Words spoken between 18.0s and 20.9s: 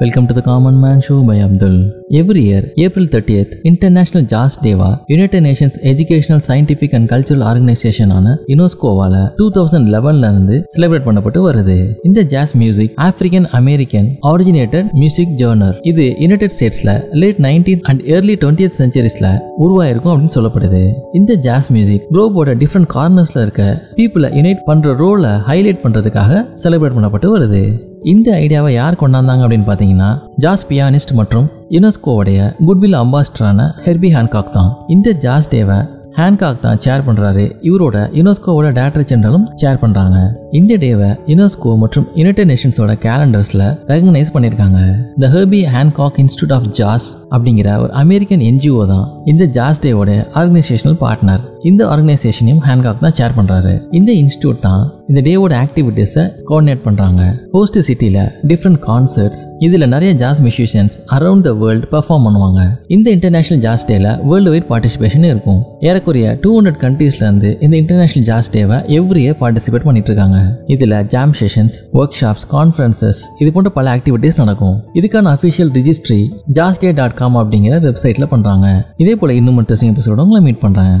early twentieth சென்ச்சுரிஸ்ல உருவாயிருக்கும் அப்படின்னு சொல்லப்படுது.